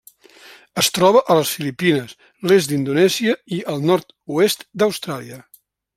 Es 0.81 0.87
troba 0.95 1.21
a 1.33 1.35
les 1.39 1.51
Filipines, 1.57 2.15
l'est 2.51 2.71
d'Indonèsia 2.71 3.35
i 3.59 3.61
el 3.75 3.85
nord-oest 3.91 4.67
d'Austràlia. 4.83 5.39